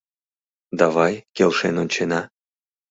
Давай 0.79 1.13
келшен 1.35 1.75
ончена. 1.83 2.21